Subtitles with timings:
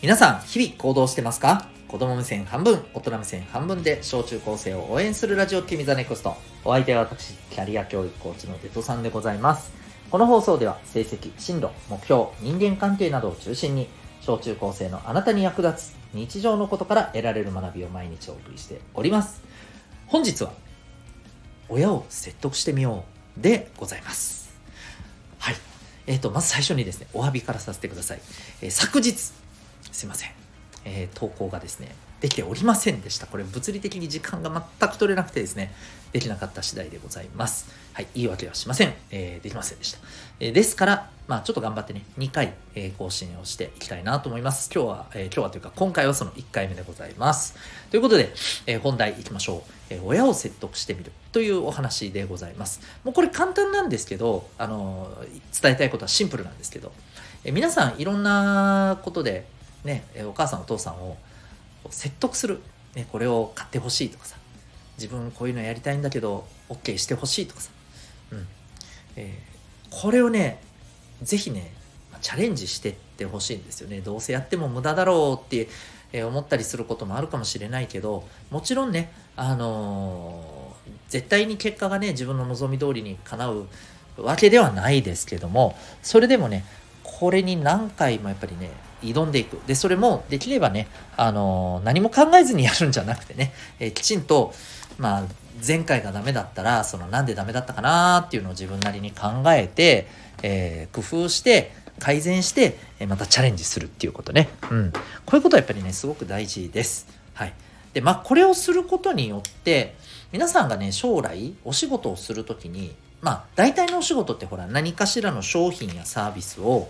[0.00, 1.68] 皆さん、日々行動してますか？
[1.88, 6.36] 子供目線半分、大人目線半分で小中高生を応援するラジオ君 The NEXT。
[6.64, 9.72] お相手は私、キャリア教育コーチのデトさんでございます。
[10.08, 13.88] この放送では成績、進路、目標、人間関係などを中心に、
[14.20, 19.42] 小中高生のあなたに役立つ日常のことから得られる学びを毎日お送りしております。
[20.06, 20.52] 本日は、
[21.68, 23.02] 親を説得してみよ
[23.36, 24.48] うでございます。
[25.40, 25.56] はい。
[26.06, 28.20] えっ、ー、と、まず最初にですね、お詫びからさせてください。
[28.62, 29.32] えー、昨日、
[29.98, 30.30] すいません、
[30.84, 33.26] えー、投稿がですねできておりませんでした。
[33.26, 35.72] これ物理的に時間が全く取れなくてですね
[36.12, 37.68] できなかった次第でございます。
[37.92, 39.98] はい言い訳はしません、えー、できませんでした、
[40.38, 44.70] えー、ですからまあちょっと頑張ってね2回、え、更新をしていきたいなと思います。
[44.72, 47.56] 今日は、え今日はというか今回はその1回目でございます。
[47.90, 48.32] ということで、
[48.66, 52.80] え本題いきましょう、え親を説得してみるというお話でございます。
[53.04, 55.12] もうこれ簡単なんですけどあの
[55.60, 56.92] 伝えたいことはシンプルなんですけど、
[57.44, 59.46] え皆さんいろんなことで
[59.84, 61.16] ね、お母さんお父さんを
[61.90, 62.60] 説得する、
[62.94, 64.38] ね、これを買ってほしいとかさ。
[64.98, 67.70] 自分こういうのやりたいんだけど OK してほしいとかさ、
[68.32, 68.46] うん。
[69.16, 70.60] えー、これをね
[71.22, 71.72] 是非ね
[72.20, 74.00] チャレンジしてってほしいんですよね。
[74.00, 75.68] どうせやっても無駄だろうって
[76.24, 83.66] 思ったりすることもあるかもしれないけどもちろんね、あのー、絶対に結果がね自分の望み通りに叶う
[84.16, 86.64] わけではないですけどもそれでもね
[87.04, 88.70] これに何回もやっぱりね
[89.02, 89.60] 挑んでいく。
[89.66, 94.52] で、それもできればね、あのー、何も考えずにやるんじゃなくてね、えー、きちんと、
[94.98, 95.22] まあ、
[95.66, 100.06] 前回がダメだったら、そのなんでダメだったかなっていうのを自分なりに考えて、
[100.42, 104.48] えー、工夫して、改善して、えまたチャレンジするっていうことね。
[104.70, 104.92] うん。
[104.92, 105.00] こ
[105.32, 107.08] ういうことはやっぱりね、すごく大事です。
[107.34, 107.52] はい。
[107.92, 109.96] で、まあ、これをすることによって、
[110.32, 116.88] 皆さんがね、将来お仕事をするときに、まあ、大体のお仕事ってほら、何かしらの商品やサービスを、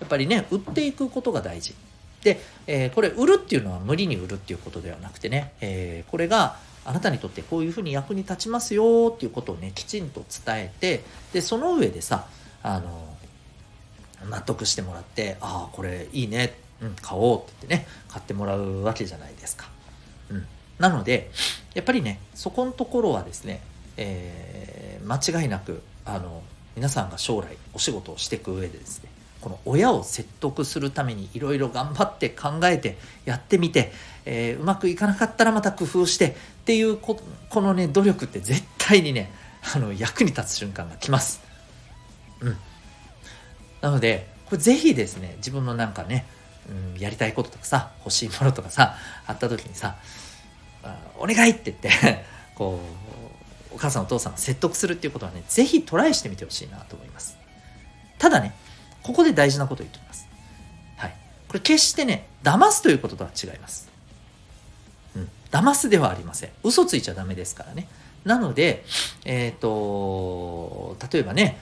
[0.00, 1.74] やっぱりね売っていくことが大事
[2.22, 12.26] で、えー、これ売るっていうのは無理に売るっていうことではなくてね、えー、これがあなたにとってこういうふうに役に立ちますよっていうことをねきちんと伝えてでその上でさ
[12.62, 13.08] あの
[14.30, 19.68] 納得してもらってああこれいいね、うん、買おうって言ってね買ってもらうわけじゃないですか。
[20.30, 20.46] うん、
[20.78, 21.30] なので
[21.74, 23.60] やっぱりねそこのところはですね、
[23.96, 26.42] えー、間違いなくあの
[26.74, 33.92] 皆さんが将来お仕事をしていく上でですねこの親を説得するためにいろいろ頑張って考えてやってみて、
[34.24, 36.34] えー、うまくいかなかったらまた工夫してっ
[36.64, 39.30] ていうここのね努力って絶対にね
[39.74, 41.40] あの役に立つ瞬間が来ます。
[42.40, 42.56] うん、
[43.80, 46.26] なのでこれぜひですね自分のなんかね、
[46.94, 48.94] うん、やりたいこととかさ欲しいものとかさ
[49.26, 49.96] あった時にさ
[51.18, 52.24] 「お願い!」って言って
[52.54, 52.80] こ
[53.72, 57.36] うお母さんお父さんを説得するっていうことはねぜひトライしてみてほしいなと思います。
[58.18, 58.54] ただね
[59.02, 60.28] ここで大事なことを言っておきます。
[60.96, 61.14] はい。
[61.48, 63.88] これ決してね、騙すということとは違います。
[65.16, 65.28] うん。
[65.50, 66.50] 騙すではありません。
[66.62, 67.88] 嘘ついちゃダメですからね。
[68.24, 68.84] なので、
[69.24, 71.58] えっ、ー、と、例えばね、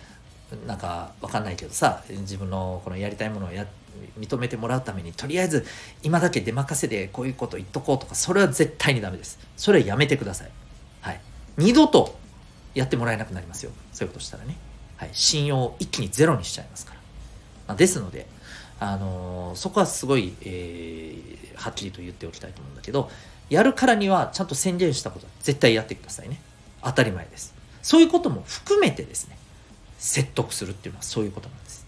[0.66, 3.66] なんかわかんないけどさ、自分のこのやりたいものをや
[4.18, 5.64] 認めてもらうために、とりあえず
[6.02, 9.38] 今だけ出任せでこういうこと言っとこうとか、それは絶対にダメです。
[9.56, 10.50] それはやめてください。
[11.00, 11.20] はい。
[11.56, 12.18] 二度と
[12.74, 13.72] やってもらえなくなりますよ。
[13.92, 14.56] そういうことしたらね。
[14.96, 15.10] はい。
[15.12, 16.95] 信用を一気にゼロにしちゃいますから。
[17.66, 18.26] ま、ですので、
[18.78, 23.10] あのー、そこはすごい、えー、はっきりと言っておきたいと思うんだけど
[23.48, 26.40] やるからにはちゃんと宣言したことは絶対やってくださいね。
[26.82, 27.54] 当たり前です。
[27.86, 29.38] そういうことも含めてですね
[29.96, 31.86] 説得するっていうのはそういうことなんです、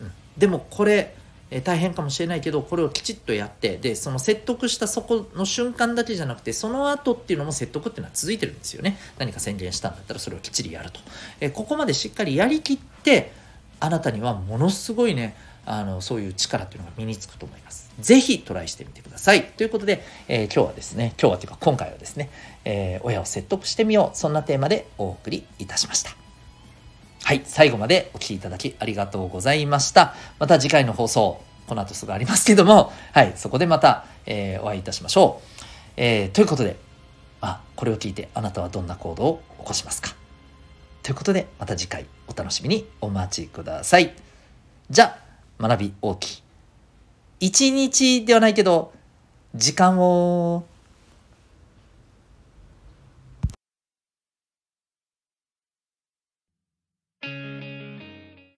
[0.00, 1.16] うん、でもこれ、
[1.50, 8.96] え、大変かもしれないけどこれをきちっとやってでその説得したそこの瞬間だけじゃなくてその後っていうのも説得っていうのは続いてるんですよね。
[9.18, 11.00] 何か宣言したんだったらそれをきっちりやると、
[11.40, 13.32] え、ここまでしっかりやりきって
[13.80, 17.90] あなたにはものすごいねあのそういう力っていうのが身につくと思います。
[18.00, 19.44] ぜひトライしてみてください。
[19.44, 22.30] ということで、えー、今日はですね、今日はというか今回はですね、
[22.64, 24.16] えー、親を説得してみよう。
[24.16, 26.10] そんなテーマでお送りいたしました。
[27.24, 30.14] はい、最後までお聴きいただきありがとうございました。
[30.38, 35.62] また次回の放送、この後すぐありますけども、はい、そこでまた、えー、お会いいたしましょう。
[35.96, 36.76] えー、ということで、
[37.40, 40.17] あ、これを聞いてあなたはどんな行動を起こしますか？
[41.08, 44.14] ということで、また次回お楽しみにお待ちください。
[44.90, 45.16] じゃ
[45.58, 46.42] あ、学び大きい。
[47.40, 48.92] 一日ではないけど、
[49.54, 50.66] 時間を